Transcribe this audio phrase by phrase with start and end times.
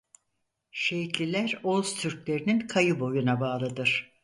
[0.71, 4.11] Şehitliler Oğuz Türklerinin Kayı boyuna bağlıdır.